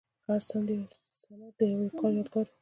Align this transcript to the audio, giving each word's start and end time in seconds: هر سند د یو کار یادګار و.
هر 0.27 0.41
سند 0.49 0.69
د 1.57 1.59
یو 1.73 1.83
کار 1.99 2.11
یادګار 2.17 2.45
و. 2.49 2.53